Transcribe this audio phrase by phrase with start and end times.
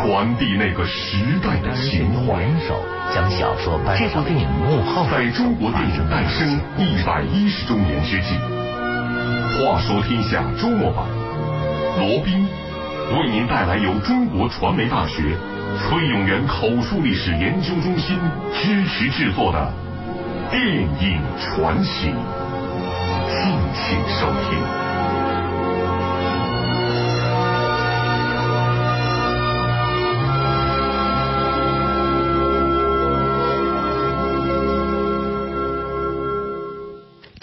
[0.00, 2.40] 传递那个时代的情怀。
[3.12, 8.38] 将小说搬这部电影幕后，在中国电影诞生一百一十周年之际，
[9.58, 11.04] 话说天下周末版，
[11.98, 12.46] 罗宾
[13.10, 15.36] 为您带来由中国传媒大学
[15.76, 18.16] 崔永元口述历史研究中心
[18.54, 19.72] 支持制作的
[20.52, 22.14] 电影传奇，
[23.26, 24.89] 敬请收听。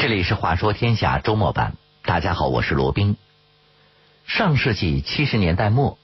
[0.08, 1.76] 这里是《话说天下》周末版，
[2.06, 3.18] 大家好，我是罗宾。
[4.26, 6.00] 上世纪七十年代末，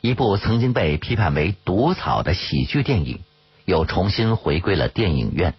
[0.00, 3.18] 一部曾经被批判为毒草的喜剧电影，
[3.64, 5.54] 又重新回归了电影院。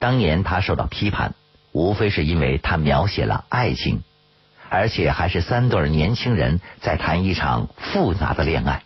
[0.00, 1.36] 当年他受到批判，
[1.70, 4.02] 无非是因为他描写了爱情，
[4.68, 8.82] 而且还是三对年轻人在谈一场复杂的恋爱。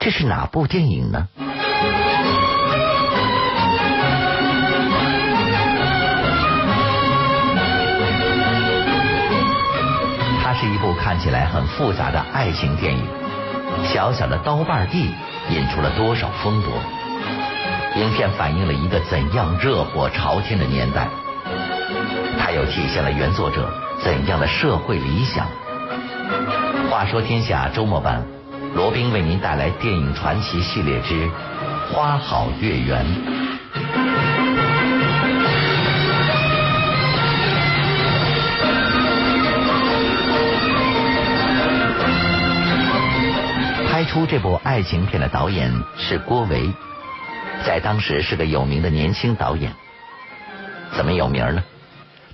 [0.00, 1.28] 这是哪部电影呢？
[10.62, 13.04] 是一部看起来很复杂的爱情电影。
[13.82, 15.12] 小小的刀瓣地
[15.50, 16.72] 引出了多少风波？
[18.00, 21.08] 影片反映了一个怎样热火朝天的年代？
[22.38, 23.68] 它又体现了原作者
[24.04, 25.48] 怎样的社会理想？
[26.88, 28.24] 话说天下周末版，
[28.76, 31.26] 罗宾为您带来电影传奇系列之
[31.92, 33.04] 《花好月圆》。
[44.12, 46.74] 出这部爱情片的导演是郭维，
[47.64, 49.72] 在当时是个有名的年轻导演。
[50.94, 51.64] 怎么有名呢？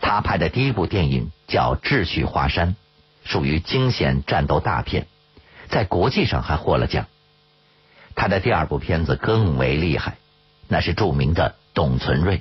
[0.00, 2.70] 他拍的第一部电影叫《智取华山》，
[3.22, 5.06] 属于惊险战斗大片，
[5.68, 7.06] 在国际上还获了奖。
[8.16, 10.16] 他的第二部片子更为厉害，
[10.66, 12.38] 那是著名的《董存瑞》。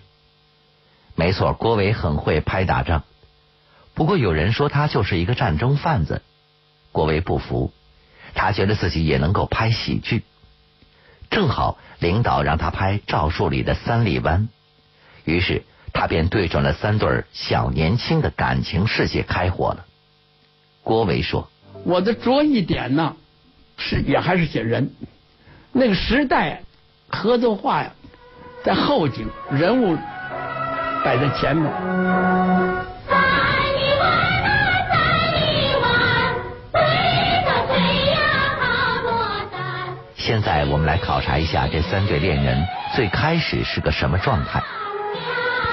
[1.13, 3.03] 没错，郭维很会拍打仗，
[3.93, 6.23] 不过有人说他就是一个战争贩子，
[6.91, 7.71] 郭维不服。
[8.37, 10.21] 他觉得自己也能够拍喜剧，
[11.31, 14.43] 正好领导让他拍赵树理的《三里湾》，
[15.25, 19.85] 于是他便对准了三对小年轻的感情世界开火了。
[20.83, 21.49] 郭维说
[21.83, 23.15] ：“我的着意点呢，
[23.75, 24.91] 是也还是写人，
[25.71, 26.61] 那个时代
[27.07, 27.91] 合作化呀，
[28.63, 29.97] 在后景，人物
[31.03, 31.67] 摆在前面。”
[40.37, 44.61] 现在我们来考察一下这三对恋人最开始是个什么状态。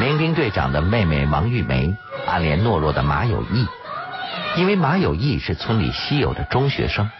[0.00, 1.94] 民兵队长的妹妹王玉梅
[2.26, 3.66] 暗恋懦弱的马有义，
[4.56, 7.10] 因为马有义是村里稀有的中学生。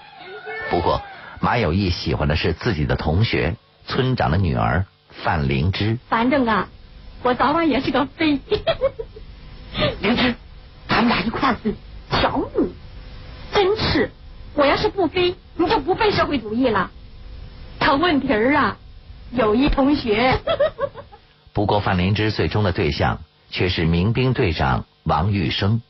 [0.71, 1.03] 不过
[1.39, 3.57] 马有义喜欢的是自己的同学
[3.87, 5.99] 村长的女儿范灵芝。
[6.09, 6.69] 反正啊，
[7.23, 8.41] 我早晚也是个飞。
[10.01, 10.35] 灵芝，
[10.89, 11.75] 咱们俩一块儿飞，
[12.11, 12.73] 瞧你，
[13.53, 14.11] 真是！
[14.55, 16.91] 我要是不飞，你就不背社会主义了。
[17.85, 18.79] 可问题儿啊，
[19.33, 20.41] 有一同学。
[21.53, 23.19] 不过范林芝最终的对象
[23.51, 25.83] 却是民兵队长王玉生。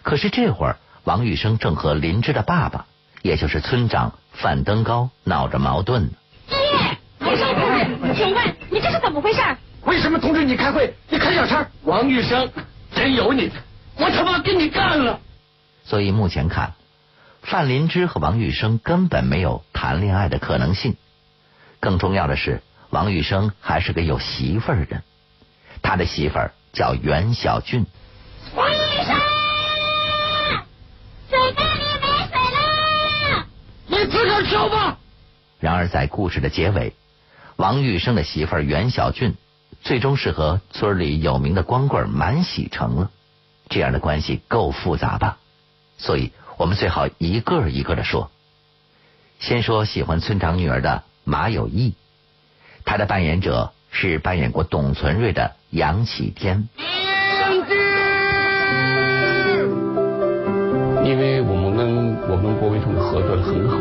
[0.00, 2.86] 可是这会儿，王玉生正和林芝的爸爸，
[3.20, 6.12] 也就是村长范登高闹着矛盾呢。
[6.48, 9.40] 爷爷，玉生同志，请问你这是怎么回事？
[9.84, 10.94] 为什么通知你开会？
[11.10, 11.68] 你开小差？
[11.84, 12.50] 王玉生，
[12.94, 13.50] 真有你！
[13.98, 15.20] 我他妈跟你干了！
[15.84, 16.72] 所以目前看。
[17.42, 20.96] 范林芝和王玉生根本没有谈恋爱的可能性。
[21.80, 25.02] 更重要的是，王玉生还是个有媳妇儿的人，
[25.82, 27.84] 他的媳妇儿叫袁小俊。
[28.54, 29.16] 王玉生，
[31.28, 32.38] 水杯里没水
[33.32, 33.46] 了，
[33.86, 34.98] 你自个儿挑吧。
[35.58, 36.94] 然而，在故事的结尾，
[37.56, 39.34] 王玉生的媳妇儿袁小俊
[39.82, 43.10] 最终是和村里有名的光棍满喜成了。
[43.68, 45.38] 这样的关系够复杂吧？
[45.98, 46.32] 所以。
[46.56, 48.30] 我们最好一个一个的说。
[49.38, 51.94] 先说喜欢村长女儿的马有义，
[52.84, 56.68] 他的扮演者是扮演过董存瑞的杨启天。
[61.04, 63.76] 因为我们跟我跟郭维同志合作的很好，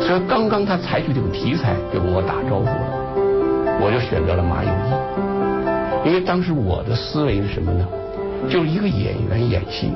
[0.00, 6.08] 所以刚刚他采取这个题材就跟我打招呼了，我就选择了马有义。
[6.08, 7.86] 因为当时我的思维是什么呢？
[8.48, 9.92] 就是一个演员演戏。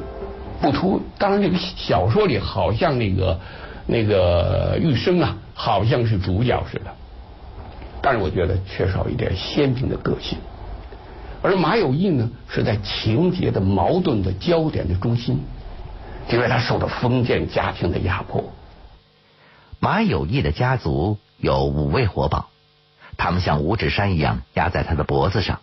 [0.60, 3.40] 不突，当然这个小说里好像那个
[3.86, 6.94] 那个玉生啊，好像是主角似的，
[8.00, 10.38] 但是我觉得缺少一点鲜明的个性。
[11.42, 15.44] 而马有义呢，是在情节的矛盾的焦点的中心，
[16.30, 18.52] 因为他受到封建家庭的压迫。
[19.78, 22.48] 马有义的家族有五位活宝，
[23.16, 25.60] 他们像五指山一样压在他的脖子上。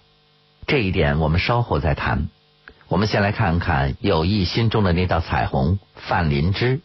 [0.67, 2.29] 这一点我们稍后再谈。
[2.89, 6.81] 我们先来看看有义心中的那道彩虹——范林芝。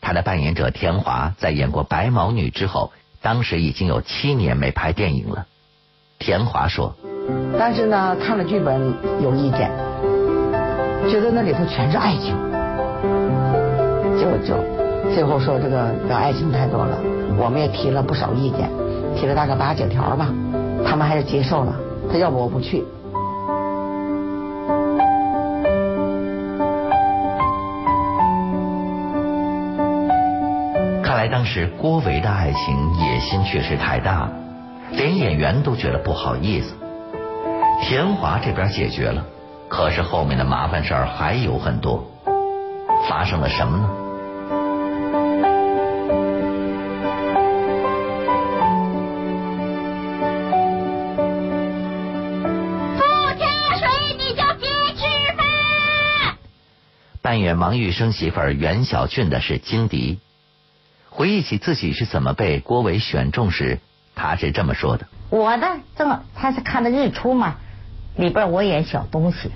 [0.00, 2.90] 他的扮演者田华在演过《白毛女》之后，
[3.20, 5.46] 当时已经有七年没拍电影了。
[6.18, 6.96] 田华说
[7.58, 9.70] ：“但是呢，看了剧本有意见，
[11.08, 12.34] 觉得那里头全是爱情，
[14.18, 14.56] 就就
[15.14, 16.98] 最后说这个这爱情太多了。
[17.38, 18.70] 我们也提了不少意见，
[19.16, 20.32] 提了大概八九条吧，
[20.84, 21.74] 他们还是接受了。
[22.10, 22.82] 他要不我不去。”
[31.30, 34.28] 当时郭维的爱情野心确实太大，
[34.90, 36.74] 连演员都觉得不好意思。
[37.80, 39.24] 田华这边解决了，
[39.68, 42.04] 可是后面的麻烦事儿还有很多。
[43.08, 43.88] 发生了什么呢？
[52.98, 53.02] 不
[53.38, 53.46] 加
[53.78, 53.88] 水
[54.18, 55.06] 你就别吃
[55.36, 56.36] 饭。
[57.22, 60.18] 扮演王玉生媳妇儿袁小俊的是金迪。
[61.20, 63.80] 回忆起自己是怎么被郭伟选中时，
[64.14, 67.56] 他是这么说的：“我呢，正他是看的日出嘛，
[68.16, 69.50] 里边我演小东西，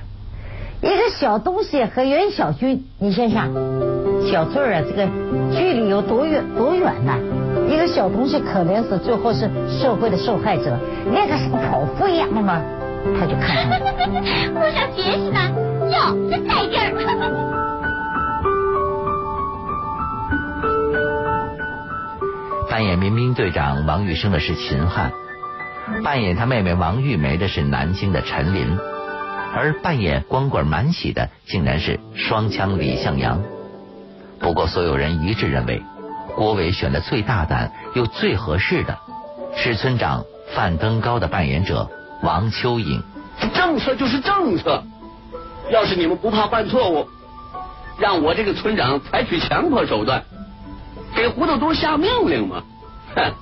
[0.83, 3.51] 一个小东西和袁小军，你想想，
[4.31, 5.09] 小俊啊，这个
[5.57, 7.17] 距离有多远多远呢？
[7.71, 10.79] 一个小东西可怜死最后是社会的受害者，
[11.15, 12.61] 那个是跑夫一样的嘛，
[13.19, 13.79] 他就看上了。
[14.55, 15.41] 我想学习呢，
[15.91, 17.54] 哟，这带劲儿。
[22.75, 25.13] 扮演民兵队长王玉生的是秦汉，
[26.03, 28.77] 扮演他妹妹王玉梅的是南京的陈琳，
[29.55, 33.41] 而扮演光棍满喜的竟然是双枪李向阳。
[34.41, 35.85] 不过，所有人一致认为，
[36.35, 38.99] 郭伟选的最大胆又最合适的
[39.55, 40.25] 是村长
[40.57, 41.89] 范登高的扮演者
[42.25, 43.01] 王秋颖。
[43.55, 44.83] 政策就是政策，
[45.71, 47.07] 要是你们不怕犯错误，
[48.01, 50.25] 让我这个村长采取强迫手段。
[51.15, 52.63] 给胡豆多下命令吗？
[53.15, 53.33] 哼！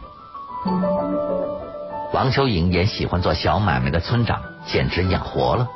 [2.13, 5.69] 王秋颖演喜欢做小买卖的村长，简直演活了。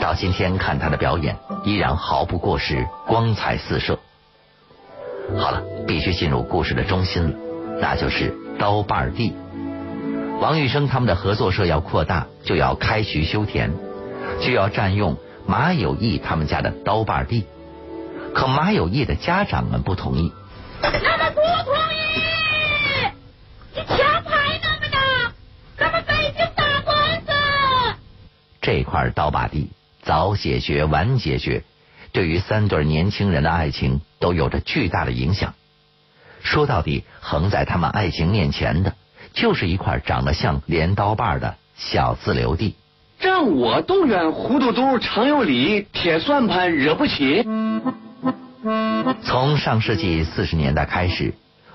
[0.00, 3.98] 到今天看他的表演，依然毫不过时，光彩四射。
[5.38, 7.38] 好了，必须进入故事的中心了，
[7.80, 9.34] 那就是刀把地。
[10.40, 13.72] 王玉生他们的合作社要扩大，就要开渠修田，
[14.40, 15.16] 就要占用
[15.46, 17.46] 马有义他们家的刀把地。
[18.34, 20.32] 可马有义的家长们不同意。
[20.82, 21.96] 他们不同意，
[23.74, 25.32] 你强拍他们呢，
[25.76, 27.26] 咱们北京打官司。
[28.60, 29.70] 这块刀把地
[30.02, 31.62] 早解决晚解决，
[32.12, 35.54] 对于三对年轻人的爱情都有着巨大的影响。
[36.42, 38.94] 说到底，横在他们爱情面前的，
[39.32, 42.76] 就是一块长得像镰刀把的小自留地。
[43.18, 47.44] 让我动员糊涂嘟、常有理，铁算盘惹不起。
[49.22, 51.34] 从上世纪四十年代开始，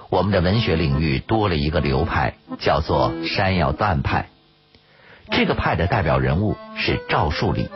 [0.10, 4.28] 我们的文学领域多了一个流派，叫做山药蛋派。
[5.30, 7.70] 这个派的代表人物是赵树理。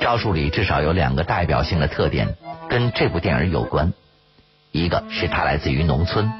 [0.00, 2.36] 赵树理至少有两个代表性的特点，
[2.68, 3.92] 跟这部电影有关。
[4.72, 6.32] 一个是他来自于农村，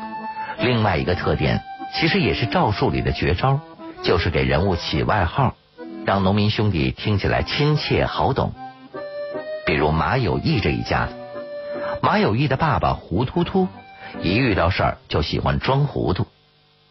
[0.59, 1.63] 另外一个特点
[1.95, 3.61] 其实也是赵树理的绝招，
[4.03, 5.55] 就是给人物起外号，
[6.05, 8.53] 让农民兄弟听起来亲切好懂。
[9.67, 11.09] 比如马有义这一家。
[12.03, 13.69] 马有义的爸爸胡突突，
[14.23, 16.25] 一遇到事儿就喜欢装糊涂；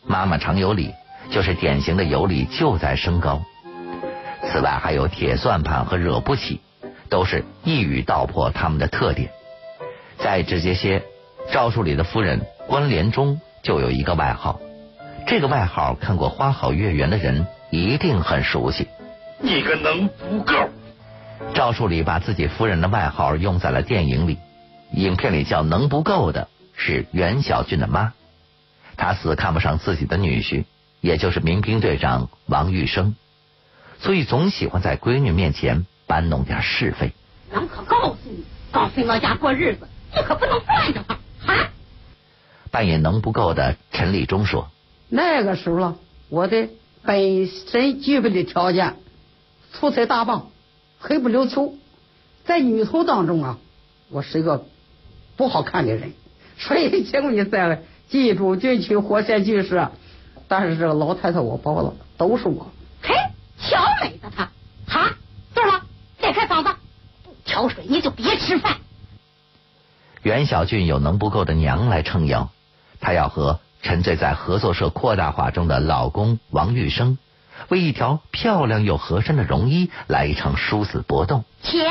[0.05, 0.93] 妈妈常有理，
[1.29, 3.41] 就是典型的有理就在升高。
[4.45, 6.61] 此外还有铁算盘和惹不起，
[7.09, 9.29] 都是一语道破他们的特点。
[10.17, 11.03] 再直接些，
[11.51, 14.59] 赵树理的夫人关连中就有一个外号，
[15.27, 18.87] 这个外号看过《花好月圆》的人一定很熟悉。
[19.39, 20.53] 你个能不够！
[21.53, 24.37] 赵树理把自己夫人的外号用在了电影里。
[24.93, 28.13] 影片里叫能不够的是袁小俊的妈，
[28.95, 30.65] 她死看不上自己的女婿，
[31.01, 33.15] 也就是民兵队长王玉生，
[33.99, 37.11] 所以总喜欢在闺女面前搬弄点是非。
[37.51, 41.15] 俺可告诉你，告诉我家过日子，你可不能惯着他
[41.51, 41.69] 啊！
[42.69, 44.69] 扮演能不够的陈立忠说
[45.09, 45.97] ：“那个时候，
[46.29, 46.69] 我的
[47.01, 48.97] 本身具备的条件，
[49.73, 50.49] 出彩大棒，
[50.99, 51.73] 黑不溜秋，
[52.45, 53.57] 在女头当中啊，
[54.09, 54.65] 我是一个。”
[55.35, 56.13] 不好看的人，
[56.57, 59.87] 所以请你在记住军区活线剧是，
[60.47, 62.71] 但是这个老太太我包了，都是我。
[63.01, 63.15] 嘿，
[63.57, 64.51] 瞧美的他，
[64.87, 65.15] 哈，
[65.53, 65.81] 对了，
[66.19, 66.75] 再开嗓子，
[67.23, 68.77] 不挑水你就别吃饭。
[70.21, 72.49] 袁小俊有能不够的娘来撑腰，
[73.01, 77.17] 她要和沉醉在合作社扩大化中的老公王玉生，
[77.67, 81.43] 为一条漂亮又合身的绒衣来一场殊死搏斗。
[81.61, 81.85] 钱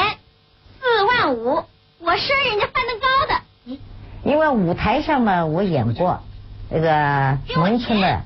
[0.80, 1.64] 四万五，
[2.04, 3.78] 我是人家范登高的。
[4.24, 6.20] 因为舞台上嘛，我演过
[6.68, 8.20] 那个农村的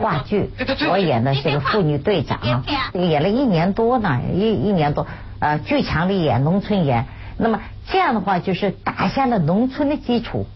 [0.00, 0.50] 话剧，
[0.88, 5.06] 我演的是个妇女队长，演了一年多呢，一一年多，
[5.38, 7.06] 呃，剧场里演，农村演，
[7.38, 10.46] 那么这样的话就是打下了农村的基础。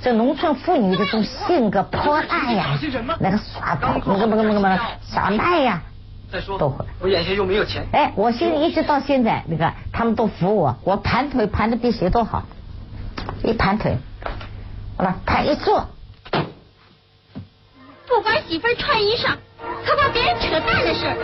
[0.00, 2.78] 这农村妇女的这种性格泼辣呀，
[3.18, 4.82] 那个耍泼，那个那个那个那个
[5.12, 5.82] 耍赖呀，
[6.30, 6.84] 再说都会。
[7.00, 7.86] 我眼下又没有钱。
[7.92, 12.44] 哎，我现在一直到现在，你看他们都服我，我盘腿盘的比谁都好，
[13.42, 13.98] 一盘腿，
[14.96, 15.88] 好了，他一坐，
[18.06, 19.34] 不管媳妇儿穿衣裳，
[19.84, 21.16] 可把别人扯淡的事儿。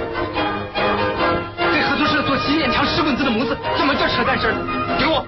[1.72, 4.54] 这合作社做洗面条十滚子的模子，怎么叫扯淡事儿？
[4.98, 5.24] 给我！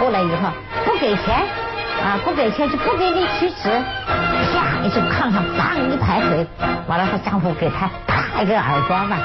[0.00, 0.50] 过来以后
[0.84, 1.46] 不给钱
[2.02, 3.70] 啊，不给钱就不给你取纸，
[4.52, 6.46] 啪一从炕上梆一排腿，
[6.88, 9.16] 完了她丈夫给她啪一个耳光吧，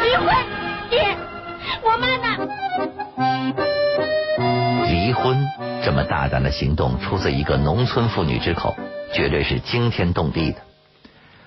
[0.00, 0.34] 离婚，
[0.88, 1.16] 爹，
[1.82, 2.46] 我妈呢？
[4.86, 5.36] 离婚
[5.82, 8.76] 这么大胆的行动出自一个农村妇女之口，
[9.12, 10.58] 绝对是惊天动地的。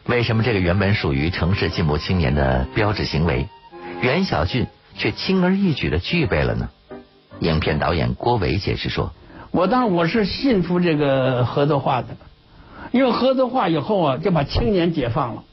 [0.06, 3.48] 为什么这个原本属于城市进步青年的标志行为，
[4.02, 6.68] 袁小俊却轻而易举的具备了呢？
[7.40, 9.14] 影片导演郭伟解释说
[9.52, 12.08] 我当然我是信服这个合作化的，
[12.92, 15.44] 因为合作化以后啊，就把青年解放了，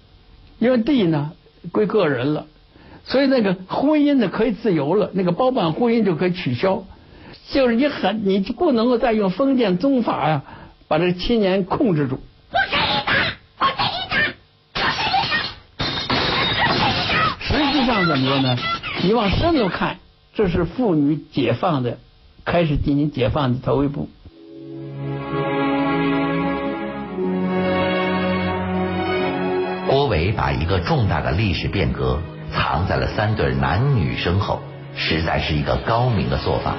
[0.59, 1.33] 因为地呢
[1.73, 2.47] 归个人了，
[3.05, 6.85] 所以那个婚姻呢可以自由了，那个包办婚姻就可以取消，
[7.50, 10.43] 就是你很你就不能够再用封建宗法呀、
[10.88, 12.21] 把这个青年控制住。
[17.41, 18.57] 实际上怎么说呢？
[19.03, 19.99] 你往深了看，
[20.35, 21.99] 这是妇女解放的
[22.45, 24.09] 开始进行解放的头一步。
[30.14, 32.21] 北把一个重大的历史变革
[32.52, 34.62] 藏在了三对男女身后，
[34.94, 36.76] 实在是一个高明的做法。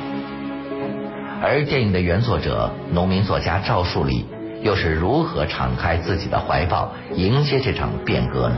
[1.42, 4.26] 而电影的原作者农民作家赵树理
[4.64, 8.56] 又是如何敞开自己的怀抱，迎接这场变革呢？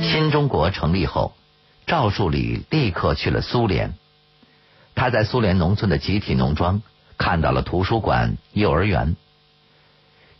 [0.00, 1.32] 新中国成立后，
[1.88, 3.94] 赵树理立刻去了苏联。
[4.98, 6.82] 他在苏联农村的集体农庄
[7.16, 9.14] 看到了图书馆、幼儿园。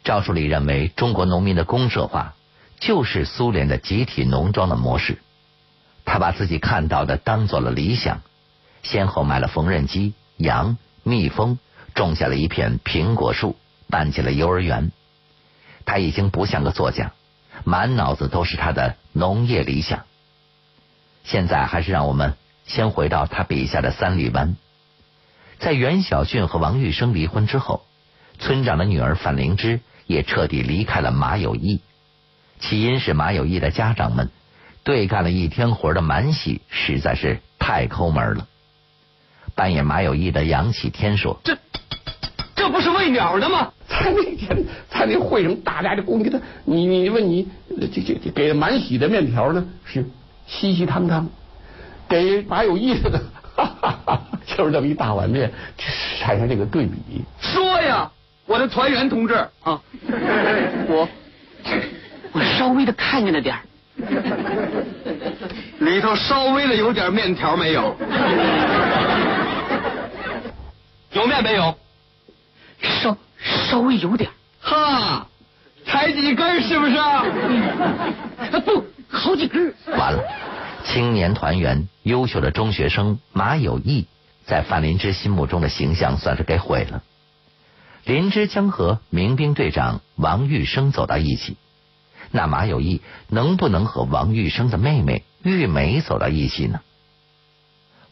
[0.02, 2.34] 赵树理认为，中国农民的公社化
[2.80, 5.18] 就是苏联的集体农庄的模式。
[6.04, 8.22] 他把自己看到的当做了理想，
[8.82, 11.60] 先后买了缝纫机、羊、蜜蜂，
[11.94, 13.54] 种下了一片苹果树，
[13.88, 14.90] 办起了幼儿园。
[15.84, 17.12] 他已经不像个作家，
[17.62, 20.04] 满脑子都是他的农业理想。
[21.22, 22.34] 现在还是让我们
[22.68, 24.56] 先回到他笔下的三里湾。
[25.58, 27.84] 在袁小俊和王玉生离婚之后，
[28.38, 31.80] 村长的女儿范灵芝也彻底离开了马有义。
[32.60, 34.30] 起因是马有义的家长们
[34.84, 38.46] 对干了一天活的满喜实在是太抠门了。
[39.56, 41.58] 扮演马有义的杨启天说这
[42.54, 43.72] 这不是喂鸟的吗？
[43.88, 47.48] 他那天他那会上大家就供给他，你你问你
[47.80, 50.04] 这这这给满喜的面条呢是
[50.46, 51.30] 稀稀汤汤，
[52.08, 53.20] 给马有意思的，
[53.54, 55.52] 哈哈哈，就是这么一大碗面，
[56.20, 57.24] 产生这个对比。
[57.40, 58.10] 说呀，
[58.46, 59.80] 我的团员同志啊，
[60.88, 61.08] 我
[62.32, 63.60] 我稍微的看见了点儿
[65.80, 67.96] 里头稍微的有点面条没有？
[71.12, 71.74] 有面没有？
[72.80, 74.30] 稍稍微有点。
[74.60, 75.26] 哈，
[75.84, 76.96] 才几根是不是？
[76.96, 77.24] 啊
[78.64, 79.74] 不，好几根。
[79.96, 80.22] 完了，
[80.88, 84.06] 青年团员、优秀的中学生马有义
[84.46, 87.02] 在范林芝心目中的形象算是给毁了。
[88.04, 91.58] 林芝将和民兵队长王玉生走到一起，
[92.30, 96.80] 那马有义能不能和王玉生的妹妹玉梅走到一起呢？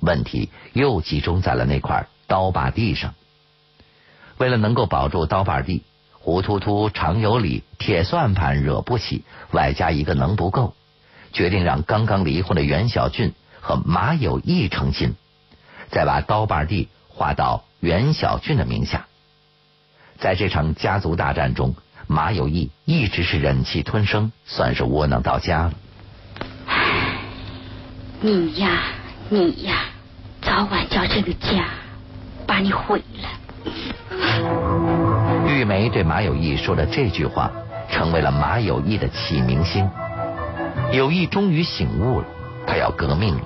[0.01, 3.15] 问题又集中在了那块刀把地上。
[4.37, 10.76] 为了能够保住刀把地，胡突突、常有理、铁算盘惹不起，外加一个能不够，
[11.37, 15.17] 决定让刚刚离婚的袁小俊和马有义成亲，
[15.91, 19.05] 再把刀把地划到袁小俊的名下。
[20.19, 21.75] 在这场家族大战中，
[22.07, 25.75] 马有义一直是忍气吞声，算是窝囊到家了。
[28.23, 28.85] 你呀，
[29.29, 29.91] 你呀，
[30.41, 31.69] 早晚叫这个家
[32.47, 33.29] 把你毁了。
[35.47, 37.53] 玉梅对马有义说的这句话，
[37.91, 39.87] 成为了马有义的启明星。
[40.93, 42.27] 友谊终于醒悟了，
[42.67, 43.41] 他要革命了。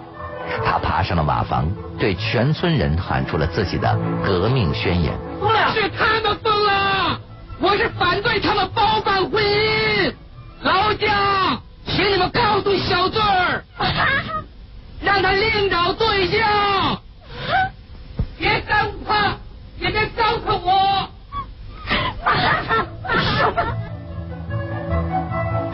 [0.65, 5.13] 他爬上了瓦房，对全村人喊出了自己的革命宣言。
[5.73, 7.21] 是他们疯了，
[7.61, 10.13] 我是反对他们包办婚姻。
[10.63, 13.65] 老蒋，请你们告诉小翠儿，
[15.01, 17.01] 让他另找对象，
[18.39, 19.37] 别耽误他，
[19.79, 21.09] 也别糟蹋我。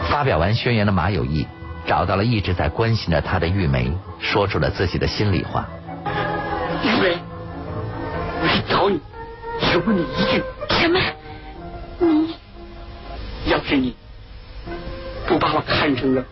[0.09, 1.47] 发表完宣言的马有义
[1.87, 3.89] 找到了一直在关心着他的玉梅，
[4.19, 5.65] 说出了自己的心里话。
[6.83, 7.17] 玉梅，
[8.41, 8.99] 我是找你，
[9.61, 10.99] 只问你一句，什么？
[11.99, 12.35] 你
[13.49, 13.95] 要是你
[15.25, 16.23] 不把我看成了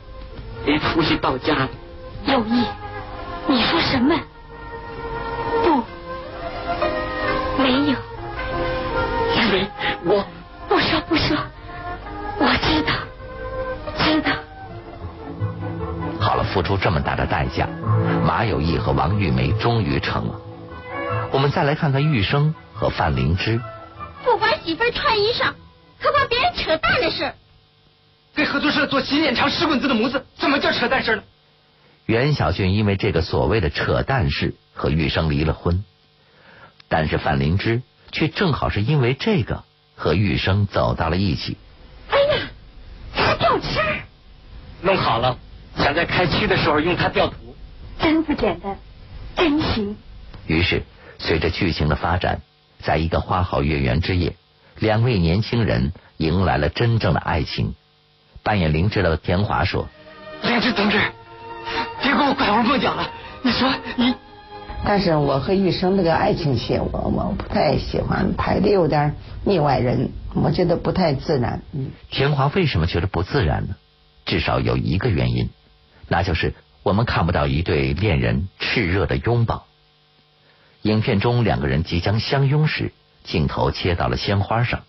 [0.66, 1.70] 没出息到家的，
[2.34, 2.66] 有意，
[3.48, 4.14] 你说什么？
[17.56, 17.68] 大的代价，
[18.26, 20.36] 马有义和王玉梅终于成了。
[21.32, 23.62] 我们再来看看玉生和范灵芝。
[24.24, 25.54] 不管媳妇儿穿衣裳，
[26.02, 27.34] 可把别人扯淡的事。
[28.36, 31.24] 给合作社做洗脸肠使滚子的模子，怎么叫扯淡事呢？
[32.06, 35.84] 袁小俊因为这个所谓的扯淡事和玉生离了婚，
[36.90, 37.82] 但是范灵芝
[38.12, 39.64] 却正好是因为这个
[39.96, 41.58] 和玉生走到了一起。
[42.10, 42.48] 哎呀，
[43.16, 43.80] 他掉漆，
[44.82, 45.38] 弄好了，
[45.78, 47.36] 想在开区的时候用它调图。
[48.00, 48.78] 真不简单，
[49.36, 49.98] 真行。
[50.48, 50.84] 于是，
[51.20, 52.42] 随着剧情的发展，
[52.80, 54.36] 在一个花好月圆之夜，
[54.80, 57.76] 两位年轻人迎来了真正的爱情。
[58.44, 59.88] 扮演灵芝的田华说
[60.44, 61.00] 灵芝同志，
[62.04, 63.10] 别给我拐弯抹角了。
[63.42, 64.14] 你说你
[64.86, 71.64] 但是我和玉生这个爱情戏，我我不太喜欢，拍的有点腻歪人，我觉得不太自然。
[71.72, 73.76] 嗯，：“田华为什么觉得不自然呢？
[74.26, 75.50] 至少有一个原因，
[76.08, 76.54] 那就是
[76.86, 79.66] 我们看不到一对恋人炽热的拥抱。
[80.84, 82.94] 影片中两个人即将相拥时，
[83.24, 84.84] 镜头切到了鲜花上，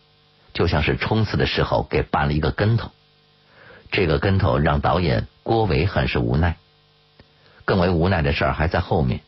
[0.53, 2.91] 就像是冲刺的时候给绊了一个跟头。
[3.91, 6.59] 这个跟头让导演郭维很是无奈。
[7.65, 9.23] 更为无奈的事儿还在后面，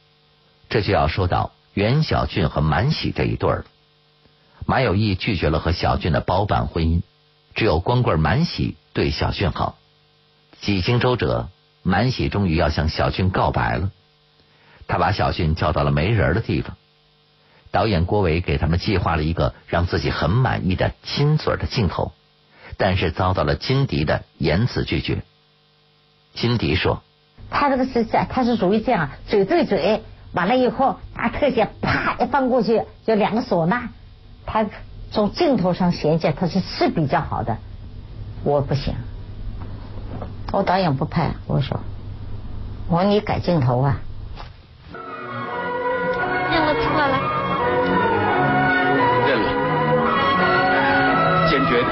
[0.68, 3.64] 这就要说到袁小俊和满喜这一对儿了。
[4.66, 7.00] 马有义拒绝了和小俊的包办婚姻，
[7.54, 9.78] 只有光棍满喜对小俊好。
[10.60, 11.48] 几经周折，
[11.88, 13.90] 满喜终于要向小俊告白了。
[14.86, 16.76] 他把小俊叫到了没人的地方。
[17.70, 22.12] 导演郭维给他们计划了一个让自己很满意的亲嘴的镜头，
[22.76, 25.22] 但是遭到了金迪的严词拒绝。
[26.34, 27.02] 金迪说
[27.50, 33.88] 他这个是在，他是属于这样，嘴对嘴，完了以后拿，特写啪一放过去，就两个唢呐，
[34.44, 34.66] 他
[35.10, 37.56] 从镜头上衔接，他是是比较好的，
[38.44, 38.94] 我不行，
[40.50, 41.78] 我导演不拍，我说，
[42.88, 43.98] 我说你改镜头啊，
[46.50, 47.18] 认了错了，
[49.26, 49.48] 认了，
[51.50, 51.88] 坚决的。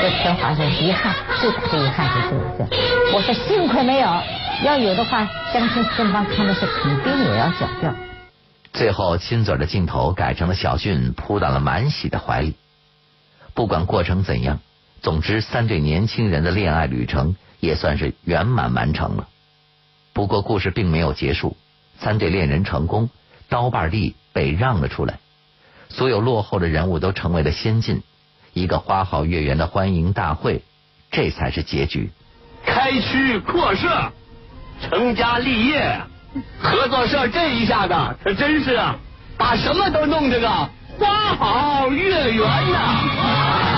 [0.00, 2.70] 这陈华说遗憾，最大的遗憾就是这个。
[3.14, 4.08] 我说幸亏没有，
[4.64, 7.94] 要有的话，相信正方看的是肯定也要绞掉。
[8.74, 12.54] 最后亲嘴的镜头改成了小俊扑到了满喜的怀里。
[13.54, 14.60] 不管过程怎样，
[15.02, 19.28] 总之三对年轻人的恋爱旅程也算是圆满完成了。
[20.12, 21.56] 不过故事并没有结束，
[21.98, 23.10] 三对恋人成功，
[23.48, 25.18] 刀把地被让了出来，
[25.88, 28.02] 所有落后的人物都成为了先进。
[28.54, 30.62] 一个花好月圆的欢迎大会，
[31.10, 32.10] 这才是结局。
[32.64, 34.12] 开区扩设，
[34.82, 36.00] 成家立业，
[36.60, 38.98] 合作社这一下子可真是啊，
[39.38, 40.48] 把什么都弄这个
[40.98, 43.71] 花好月圆呐、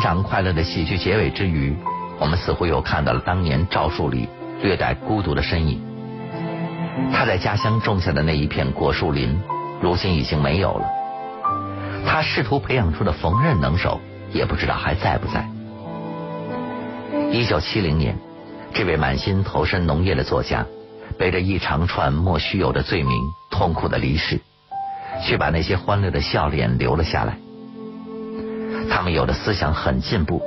[0.00, 1.76] 欣赏快乐的喜剧结尾之余，
[2.18, 4.26] 我们似乎又看到了当年赵树理
[4.62, 5.78] 略带孤独的身影。
[7.12, 9.38] 他在家乡种下的那一片果树林，
[9.82, 10.88] 如今已经没有了。
[12.06, 14.00] 他试图培养出的缝纫能手，
[14.32, 15.46] 也不知道还在不在。
[17.30, 18.16] 一九七零年，
[18.72, 20.64] 这位满心投身农业的作家，
[21.18, 23.14] 背着一长串莫须有的罪名，
[23.50, 24.40] 痛苦的离世，
[25.22, 27.36] 却把那些欢乐的笑脸留了下来。
[28.90, 30.42] 他们有的思想很进步，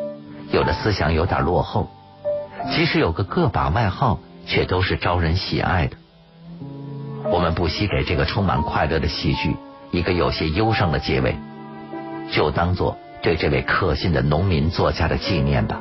[0.51, 1.89] 有的思想有点落后，
[2.71, 5.95] 即使有个个把外号，却都是招人喜爱的。
[7.32, 9.56] 我们不惜给这个充满快乐的戏剧
[9.91, 11.36] 一个有些忧伤的结尾，
[12.32, 15.79] 就当做对这位可信的农民作家的纪念吧。